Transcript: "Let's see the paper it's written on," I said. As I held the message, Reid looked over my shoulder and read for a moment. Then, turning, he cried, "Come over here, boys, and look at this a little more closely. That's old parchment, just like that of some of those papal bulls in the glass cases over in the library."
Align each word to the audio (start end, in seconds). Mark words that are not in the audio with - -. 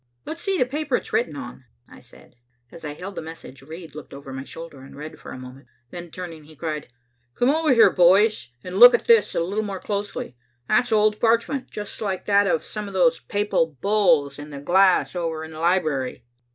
"Let's 0.25 0.41
see 0.41 0.57
the 0.57 0.65
paper 0.65 0.95
it's 0.95 1.13
written 1.13 1.35
on," 1.35 1.65
I 1.87 1.99
said. 1.99 2.35
As 2.71 2.83
I 2.83 2.95
held 2.95 3.13
the 3.13 3.21
message, 3.21 3.61
Reid 3.61 3.93
looked 3.93 4.15
over 4.15 4.33
my 4.33 4.43
shoulder 4.43 4.81
and 4.81 4.95
read 4.95 5.19
for 5.19 5.29
a 5.31 5.37
moment. 5.37 5.67
Then, 5.91 6.09
turning, 6.09 6.45
he 6.45 6.55
cried, 6.55 6.87
"Come 7.35 7.51
over 7.51 7.71
here, 7.71 7.91
boys, 7.91 8.49
and 8.63 8.79
look 8.79 8.95
at 8.95 9.05
this 9.05 9.35
a 9.35 9.41
little 9.41 9.63
more 9.63 9.79
closely. 9.79 10.35
That's 10.67 10.91
old 10.91 11.19
parchment, 11.19 11.69
just 11.69 12.01
like 12.01 12.25
that 12.25 12.47
of 12.47 12.63
some 12.63 12.87
of 12.87 12.95
those 12.95 13.19
papal 13.19 13.77
bulls 13.79 14.39
in 14.39 14.49
the 14.49 14.59
glass 14.59 15.09
cases 15.09 15.17
over 15.17 15.43
in 15.43 15.51
the 15.51 15.59
library." 15.59 16.25